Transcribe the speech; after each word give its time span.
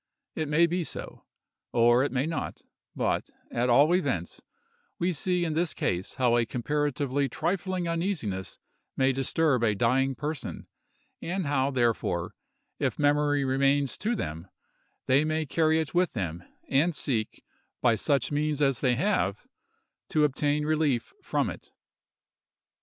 It 0.33 0.47
may 0.47 0.65
be 0.65 0.83
so, 0.83 1.25
or 1.71 2.03
it 2.03 2.11
may 2.11 2.25
not; 2.25 2.63
but, 2.95 3.29
at 3.51 3.69
all 3.69 3.93
events, 3.93 4.41
we 4.97 5.13
see 5.13 5.45
in 5.45 5.53
this 5.53 5.75
case 5.75 6.15
how 6.15 6.37
a 6.37 6.45
comparatively 6.47 7.29
trifling 7.29 7.87
uneasiness 7.87 8.57
may 8.97 9.11
disturb 9.11 9.63
a 9.63 9.75
dying 9.75 10.15
person, 10.15 10.65
and 11.21 11.45
how, 11.45 11.69
therefore—if 11.69 12.97
memory 12.97 13.45
remains 13.45 13.95
to 13.99 14.15
them—they 14.15 15.23
may 15.23 15.45
carry 15.45 15.79
it 15.79 15.93
with 15.93 16.13
them, 16.13 16.45
and 16.67 16.95
seek, 16.95 17.43
by 17.79 17.93
such 17.93 18.31
means 18.31 18.59
as 18.59 18.79
they 18.79 18.95
have, 18.95 19.45
to 20.09 20.23
obtain 20.23 20.65
relief 20.65 21.13
from 21.21 21.47
it. 21.47 21.69